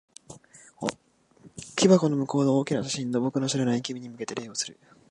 [1.75, 4.75] 木箱の向こうの大きな写真の、僕の知らない君に向けて礼をする。